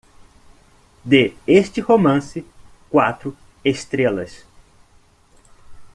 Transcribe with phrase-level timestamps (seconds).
[1.11, 2.39] Dê este romance
[2.89, 4.33] quatro estrelas